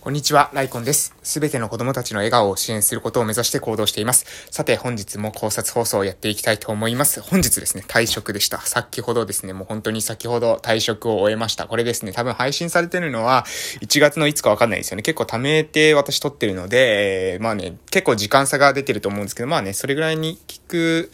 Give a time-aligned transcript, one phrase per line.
[0.00, 1.12] こんにちは、ライコンです。
[1.24, 4.26] すべての子供たちの笑顔を支援することを目指して行動しています。
[4.48, 7.20] さて、本日も考察放送をやっていきたいと思います。
[7.20, 8.60] 本日ですね、退職でした。
[8.60, 11.66] 先ほどですね、もう本当に先ほど退職を終えました。
[11.66, 13.44] これですね、多分配信されてるのは
[13.80, 15.02] 1月のいつかわかんないですよね。
[15.02, 21.10] 結構貯めて私撮ってるので、まあね、結構時間差が出てると思うんですけど、まあね、それぐらいに聞く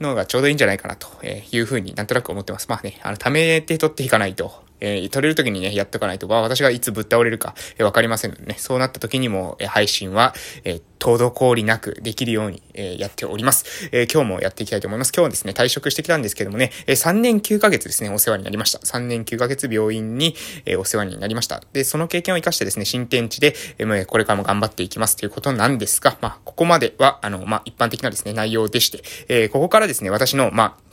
[0.00, 2.68] のがちょうどいいんじゃないかなというふうになんとなく思ってます。
[2.68, 13.88] まあね、あの、貯めて撮っていかないと、えー、取れる時にね、やっとかないと、私がいつぶっ倒れるか、えー、わかりませんのでね、そうなった時にも、えー、配信は、えー、滞りなくできるように、えー、やっております。
[13.92, 15.12] えー、今日もやっていきたいと思います。
[15.14, 18.80] 今日はですね、退職してきたんですけどもね、えー、3年9ヶ月ですね、お世話になりました。
[18.80, 20.34] 3年9ヶ月病院に、
[20.66, 21.62] えー、お世話になりました。
[21.72, 30.92] で、その経験を活かしてですね、新天地で、えー、これからも頑張っていきますということなんですが、まあ、ここまでは、あの、まあ、一般的なですね、内容でして、えー、ここからですね、私の、まあ、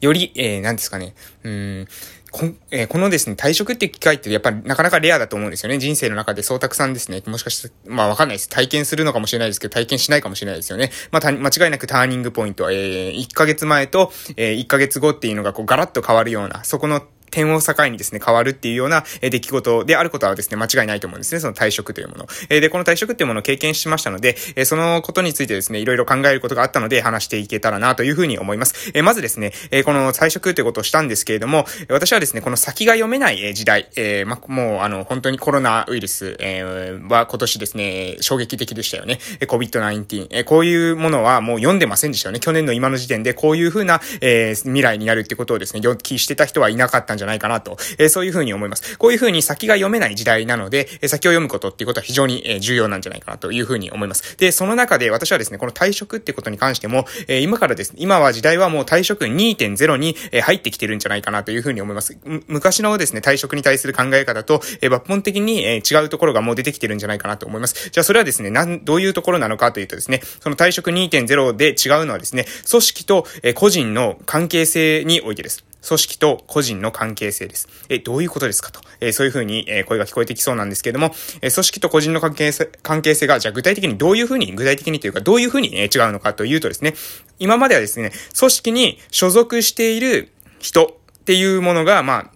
[0.00, 1.88] より、えー、何ですかね、うん、
[2.34, 5.78] こ,、えー、このですね、退職っていう機会ってやっぱりなかなかレアだと思うんですよね。
[5.78, 8.48] 人生の中でそうたくさんですね、もしかして、まあわかんないです。
[8.48, 10.90] 体験するのかもしれないですけど、体験しないかもしれないですよね。
[11.12, 17.00] まあ間違いなくターニングポイント、えー、1ヶ月前と、えー、1ヶ月後っていうのがこうガラッと変わるような、そこの
[17.34, 21.40] 点を境にですね、変わるっていうような、え出来事であることはですね、間違いないと思うんですね。
[21.40, 22.26] その退職というもの。
[22.48, 28.92] えで、この退職っていうものを経験しましたので、えそのことについてですね、いろいろ考えることがあったので、話していけたらなというふうに思います。
[28.94, 36.62] えまずですね、えこの退職ということをしたんですけれども、私はですね、この先が読めない時代、えま、もう、あの、本当にコロナウイルス、え
[37.08, 39.18] は今年ですね、衝撃的でしたよね。
[39.40, 42.40] COVID-19、えこういうものはもう読んでませんでしたよね。
[42.40, 48.98] 去年の今の時点でこういうふうな、え未来になるってことをですね、予期してた人はいなかったんじゃじゃないかなと、えそういうふうに思います。
[48.98, 54.36] こういうふうに先が読めない時代なので、え先を読むことっていうことは非常に、え重要なんじゃないかなというふうに思います。
[54.36, 62.16] で、その中で私はですね、この退職ってことに関しても、え今からですね、今は時代はもう退職2.0に、え入ってきてるんじゃないかなというふうに思います。
[62.46, 67.90] 昔のですね、退職に対する考え方と、え抜本的に、え違うところがもう出てきてるんじゃないかなと思います。
[67.90, 75.64] じゃあそれはですね、なん、どういうところなのかというとですね、その退職2.0で違うのはですね、組織と、え個人の関係性においてです。
[75.86, 77.68] 組織と個人の関係性です。
[77.88, 78.80] え、どういうことですかと。
[79.00, 86.94] えそういうふうに、え声が聞こえてきそうなんですけれども、え組織と個人の関係性、関係性が、じゃあ具体的にどういうふうに、具体的にというか、どういうふうに、え違うのかというとですね、
[87.38, 92.33] 今まではですね、組織に所属している人っていうものが、まあ、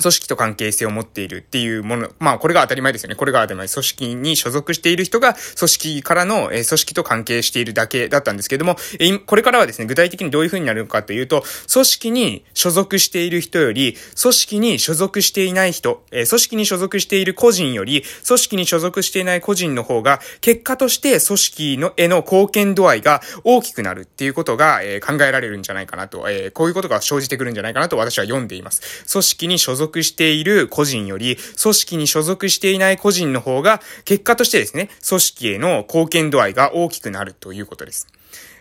[0.00, 3.14] 組織と関係性を持っているっていうもの、まあこれが当たり前ですよね。
[3.16, 3.68] これが当たり前。
[3.68, 29.04] 組織に所属している人が組織からの、え組織と関係しているだけだったんですけども、えこれからはですね、具体的にどういう風になるのかというと、組織に所属している人より、組織に所属していない人、え組織に所属している個人より、組織に所属していない個人の方が、結果として組織の、への貢献度合いが大きくなるっていうことが、え考えられるんじゃないかなと、えこういうことが生じてくるんじゃないかなと私は読んでいます。
[29.10, 38.06] 組織に所属属している個人より、組織に所属していない個人の方が、結果としてですね、組織への貢献度合いが大きくなるということです。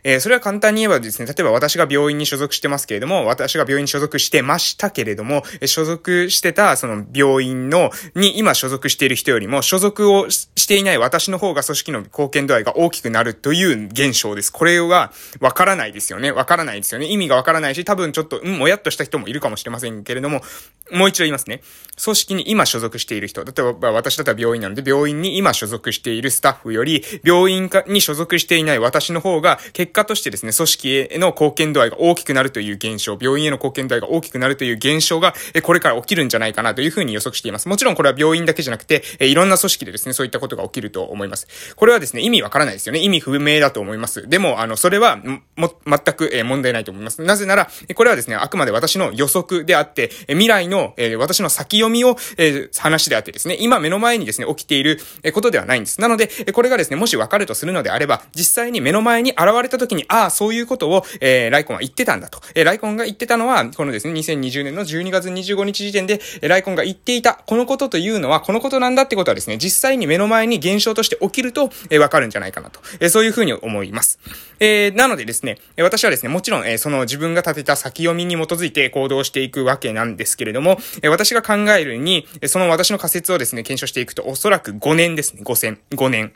[0.10, 14.54] えー、それは簡単に言えばですね、例えば私が病院に所属してますけれども、私が病院に所属してましたけれども、所属してたその病院の、に今所属している人よりも、所属をしていない私の方が組織の貢献度合いが大きくなるという現象です。
[14.54, 16.32] これはわからないですよね。
[16.32, 17.08] わからないですよね。
[17.08, 20.42] 意味がわからないし、多分ちょっと、うん、もやっとした人もいるかもしれませんけれども、
[20.90, 21.62] もう一度言いますね。
[22.02, 37.68] 組織に今所属している人、例えば私だったら病院なので、病院に今所属しているスタッフより、病院に所属していない私の方が、結果としてですね、組織への貢献度合いが大きくなるという現象、病院への貢献度合いが大きくなるという現象が、これから起きるんじゃないかなというふうに予測しています。
[37.68, 41.48] もちろんこれは病院だけじゃなくて、いろんな組織でですね、そういったことが起きると思います。
[41.76, 43.00] これはですね、意味わからないですよね。
[43.00, 44.28] 意味不明だと思います。
[44.28, 45.18] でも、あの、それは、
[45.56, 47.22] も、全く、え問題ないと思います。
[47.22, 55.00] なぜなら、これはですね、あくまで私の予測であって、未来の、え私の先読みを、え話であってですね、今目の前にですね、起きている
[55.34, 56.00] ことではないんです。
[56.02, 62.42] なので、これがですね、もしわかるとするのであれば、実際に目の前に現れた時に、ああ、そういうことを、えー、ライコンは言ってたんだと。
[62.56, 72.80] えー、ライコンが言ってたのは、このですね、2020年の12月25日時点で、えー、ライコンが言っていた、このことというのは、このことなんだってことはですね、実際に目の前に現象として起きると、えー、わかるんじゃないかなと。
[73.00, 74.20] えー、そういうふうに思います。
[74.60, 86.34] えー、なのでですね、私はですね、もちろん、えー、その自分が立てた先読みに基づいて行動していくわけなんですけれども、えー、私が考えるに、その私の仮説をですね、検証していくと、おそらく5年ですね、5 0 5年。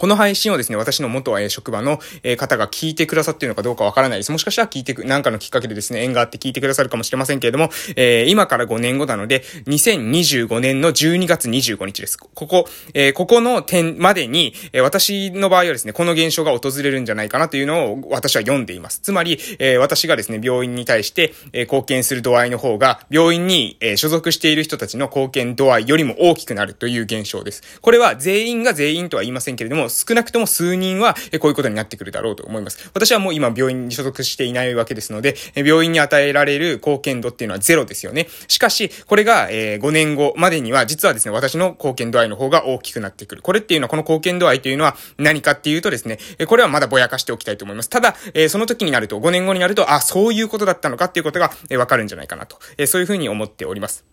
[0.00, 2.00] この配信をですね、私の元、職場の、
[2.38, 4.32] 方が聞いてくださっているのかどうかわからないです。
[4.32, 12.16] もしかしたら聞いてく、なんかのきっかけでですね、縁があって聞いてくださるかもしれませんけれども、えー、今から5年後なので、2025年の12月25日です。
[12.16, 19.00] ここ、えー、ここの点までに、私の場合はですね、この現象が訪れるんじゃないかなというのを私は読んでいます。
[19.00, 27.62] つまり、えー、私がですね、病院に対して、貢献する度合いの方が、病院に、所属している人たちの貢献度合いよりも大きくなるという現象です。
[27.82, 32.90] これは全員が全員とは言いませんけれども、少なくとも数人は、え、こういうことになってくるだろうと思います。
[32.94, 38.28] 私はもう今病院に所属していないわけですので、え、病院に与えられる貢献度っていうのはゼロですよね。
[38.48, 43.42] しかし、これが、え、5年後までには、実はですね、私の貢献度合いの方が大きくなってくる。
[43.42, 47.90] これっていうのは、この貢献度合いというのは何かっていうとですね、えこれはまだぼやかしておきたいと思います。
[47.90, 54.04] ただ、え、その時になると、5年後になると、あ、そういうことだったのかっていうことが、え、わかるんじゃないかなと、え、そういうふうに思っております。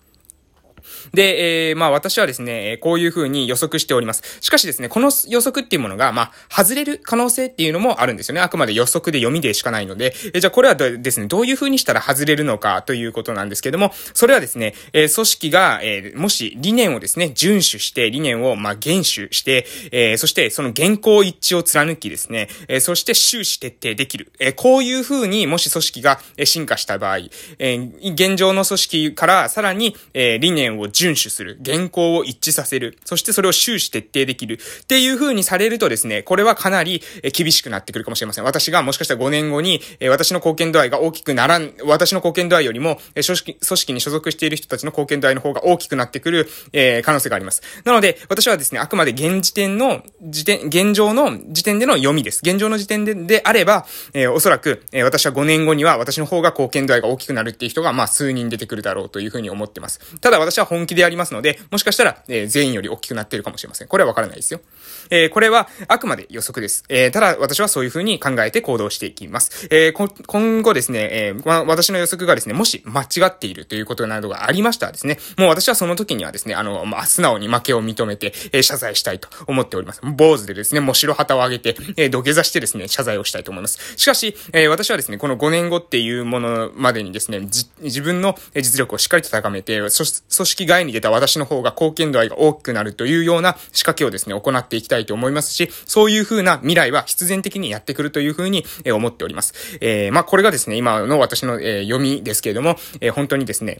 [1.13, 4.24] で、えー、まあ私はですね、こういう風に予測しております。
[4.42, 8.42] しかしですね、この予測っていうものが、まあ、外れる可能性っていうのもあるんですよね。
[8.42, 24.31] あくまで予測で読みでしかないので、え、じゃあこれはですね、どういう風にしたら外れるのかということなんですけども、それはですね、えー、組織が、えー、もし理念をですね、遵守して、理念を、まあ、厳守して、えー、そしてその原稿一致を貫きですね、えー、そして終始徹底できる。
[24.39, 27.18] えー、こういう風にもし組織が進化した場合、
[27.60, 31.59] えー、現状の組織からさらに、えー、理念をを遵守する。
[31.65, 32.97] 原稿を一致させる。
[33.06, 34.59] そしてそれを終始徹底できる。
[34.83, 37.01] っていう風にされるとですね、これはかなり
[37.33, 38.44] 厳しくなってくるかもしれません。
[38.44, 47.62] 私がもしかしたら5年後に、私の貢献度合いが大きくならん、私の貢献度合いよりも、組織、組織に所属している人たちの貢献度合いの方が大きくなってくる、えー、可能性があります。
[47.83, 52.41] なので、私はですね、あくまで現時点の、時点、現状の時点での読みです。
[52.44, 60.19] 現状の時点で、であれば、えー、おそらく、えー、私は5年後には私の方が貢献度合いが大きくなるっていう人が、まあ、数人出てくるだろうという風に思ってます。
[60.19, 63.88] ただ私は本気でやりますので、もしかしたら、えー、全員より大きくなっているかもしれません。
[63.88, 64.62] これはわからないですよ。
[65.10, 66.84] えー、これはあくまで予測です。
[66.90, 69.68] えー、ただ私はそういう風に考えて行動していきます。
[69.72, 80.02] えー、今後ですね、えー、私の予測がですね、もし間違っているということなどがありましたらですね、もう私はその時にはですね、あの、まあ、素直に負けを認めて、えー、謝罪したいと思っております。
[80.04, 83.98] 坊主でですね、もう白旗を上げて、えー、土下座してですね、謝罪をしたいと思います。
[83.98, 87.40] しかし、えー、私はですね、この5年後っていうものまでにですね、
[87.81, 99.54] 自分の実力をしっかりと高めて、組織外に出た私の方が貢献度合いが大きくなるというような仕掛けをですね、行っていきたいと思いますし、そういう風な未来は必然的にやってくるという風に、え思っております。
[99.82, 103.80] えー、まあ、これがですね、今の私の、え読みですけれども、え本当にですね、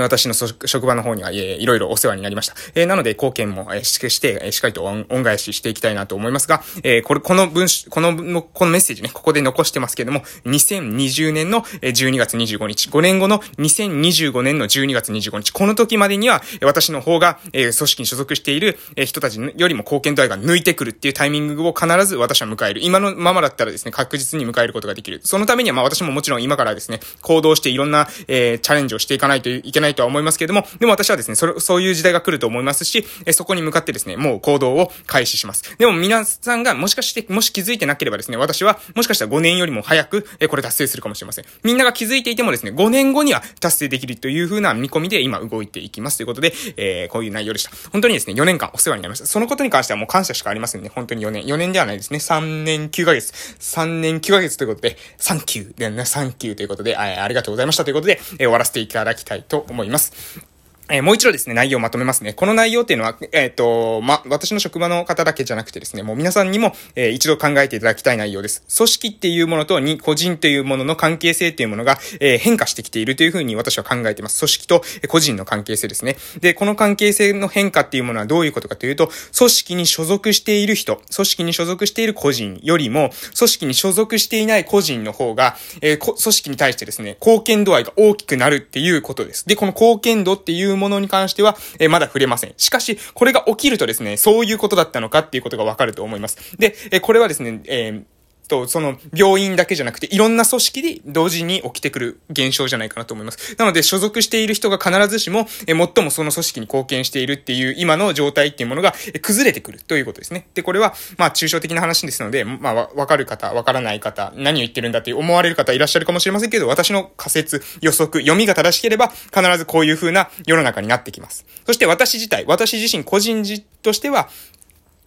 [0.00, 2.54] 私の職場の方には、えー、いろいろお世話になりました。
[2.74, 22.80] えー、なので、貢献も、えー、して、えー、しっかりと恩返ししていきたいなと思いますが、えー、これ、この文章、この、このメッセージね、ここで残してますけども、2020年の12月25日、5年後の2025年の12月25日、この時までには、私の方が、えー、組織に所属している人たちよりも貢献度合いが抜いてくるっていうタイミングを必ず私は迎える。
[22.82, 25.20] 今のままだったらですね、確実に迎えることができる。
[25.24, 35.76] そのためには、まあ私ももちろん今からですね、行動していろんな、えー、チャレンジをしていかないといけないないとは思いますけれども、でも私はですね、それ、そういう時代が来ると思いますし、えそこに向かってですね、もう行動を開始します。
[35.76, 41.44] でも皆さんがもしかして、もし気づいてなければですね、私はもしかしたら5年よりも早く、えこれ達成するかもしれません。
[41.62, 47.70] みんなが気づいていてもですね、5年後には達成できるという風な見込みで今動いていきますということで、えー、こういう内容でした。
[47.90, 49.26] 本当にですね、4年間お世話になりました。
[49.26, 50.90] そのことに関してはもう感謝しかありませんね。
[50.94, 51.44] 本当に4年。
[51.44, 52.18] 4年ではないですね。
[52.18, 53.32] 3年9ヶ月。
[53.32, 59.71] 3年9ヶ月ということで、サンキューでね、サンキューということで、ありがとうございましたということで、えー、終わらせていただきたいと思います。
[59.72, 60.51] 思います。
[60.88, 62.32] え、もう一度ですね、内容をまとめますね。
[62.32, 68.64] この内容っていうのは、えっ、ー、と、ま、私の職場の方だけじゃなくてですね、もう皆さんにも、えー、一度考えていただきたい内容です。
[68.76, 74.40] 組織っていうものとに、個人というものの関係性っていうものが、え変化してきているというふうに私は考えています。
[74.40, 76.16] 組織とえ個人の関係性ですね。
[76.40, 89.46] で、この関係性の変化っていうものはどういうことかというと、組織に所属している人、組織に所属している個人よりも、組織に所属していない個人の方が、え組織に対してですね、貢献度合いが大きくなるっていうことです。
[89.46, 92.54] で、この貢献度っていううものに関しては、えー、まだ触れません。
[92.56, 96.56] しかし、これが起きるとですね、そういうことだったのかっていうことがわかると思います。
[96.58, 98.04] で、えー、これはですね、えー
[98.48, 103.56] と、その、病院だけじゃなくて、いろんな組織で同時に起きてくる現象じゃないかなと思います。
[103.58, 110.46] なので、所属している人が必ずしも、え、最もその組織に貢献しているっていう、今の状態っていうものが、え、崩れてくるということですね。
[110.54, 121.44] で、これは、まあ、抽象的な話ですので、まあ、わかる方、わからない方、何を言ってるんだって思われる方いらっしゃるかもしれませんけど、私の仮説、予測、読みが正しければ、必ずこういう風な世の中になってきます。
[121.66, 123.42] そして私自体、私自身個人
[123.82, 124.28] としては、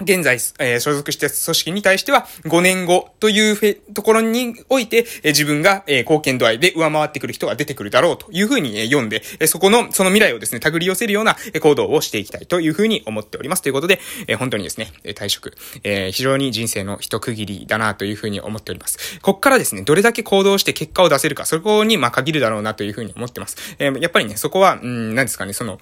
[0.01, 13.61] 現在、えー、所属して組織に対しては、5年後というところにおいて、えー、自分が、えー、貢献度合いで上回ってくる人が出てくるだろうというふうに、え、読んで、え、そこの、その未来をですね、手繰り寄せるような行動をしていきたいというふうに思っております。
[13.61, 19.19] ということで、え、本当にですね、退職、え、非常に人生の一区切りだなというふうに思っております。
[19.21, 23.55] こっからですね、どれだけ行動して結果を出せるか、そこに、まあ、限るだろうなというふうに思ってます。
[23.79, 25.79] え、やっぱりね、そこは、うん、何ですかね、その、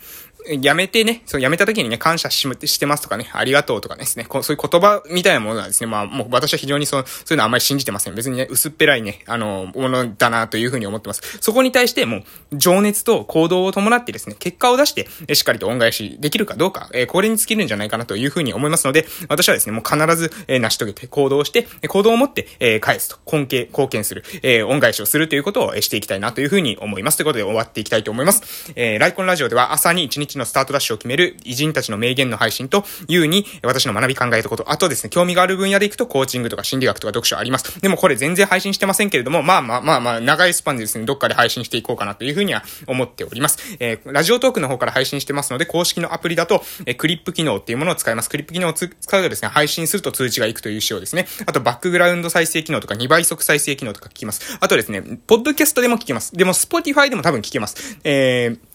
[0.61, 8.15] やめてね、そう、やめた時にね、感謝ししてますとかね、ありがとうとかですね、こうそういう言葉みたいなものはですね、まあ、もう私は非常にそう、そういうのはあんまり信じてません。
[8.15, 11.21] 別にね、薄っぺらいね、あの、ものだなというふうに思ってます。
[11.39, 12.23] そこに対してもう、
[12.53, 27.17] 情熱と行動を伴ってですね、結果を出して、しっかりと恩返しできるかどうか、え、これに尽きるんじゃないかなというふうに思いますので、私はですね、もう必ず、え、成し遂げて行動して、行動を持って、え、返すと、根拠、貢献する、え、恩返しをするということを、していきたいなというふうに思います。
[27.17, 28.73] ということで終わっていきたいと思います。
[28.75, 37.79] えー、ライコンラジオでは朝に1日のスタートダッシュを決める偉人たちの名言の配信と、うに私の学び考えたこと、あとですね、興味がある分野でいくとコーチングとか心理学とか読書あります。
[37.81, 43.77] でもこれ全然配信してませんけれども、まあまあまあまあ、長いスパンでですね、どっかで配信していこうかなというふうには思っております。
[43.79, 48.29] えー、ラジオトークの方から配信してますので、公式のアプリだと、えー、クリップ機能っていうものを使います。
[48.29, 51.27] クリップ機能を使うとですね、配信すると通知がいくという仕様ですね。
[51.45, 54.57] あと、バックグラウンド再生機能とか2倍速再生機能とか効きます。
[54.59, 56.33] あとですね、ポッドキャストでも聞けます。
[56.35, 57.99] でも、スポティファイでも多分聞けます。
[58.03, 58.72] えー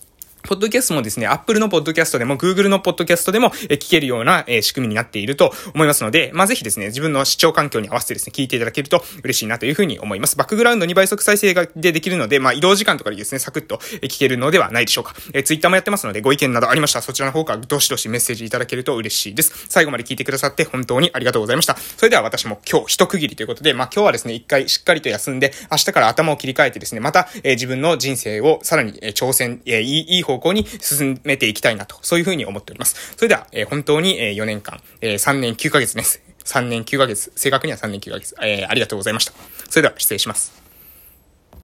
[0.48, 10.36] ポッドキャストもですね、Apple のポッドキャストでも Google のポッドキャストでも聞けるような仕組みになっていると思いますので、まあ、ぜひですね、自分の視聴環境に合わせてですね、聞いていただけると嬉しいなというふうに思います。
[10.36, 15.12] バックグラウンド2倍速再生がでできるので、まあ、移動時間とかにですね、サクッと聞けるのではないでしょうか。
[15.34, 19.66] えー、Twitter もやってますので、ご意見などありましたら、そちらの方からどしどしメッセージいただけると嬉しいです。
[19.68, 21.76] 最後まで聞いてくださって本当にありがとうございました。
[21.76, 33.14] それでは私も今日一区切りということで、まあ、今日はですね、一回しっかりと休んで、明日から頭を切り替えてですね、また、え、自分の人生をさらに、え、挑戦、えー、いい、いい方向に進めていきたいなと、そういうふうに思っております。
[33.16, 36.22] それでは、えー、本当に、えー、4年間、えー、3年9ヶ月です。
[36.44, 39.32] 3年9ヶ月、正確には3年9ヶ月、えー、ありがとうございました。
[39.68, 40.67] それでは、失礼します。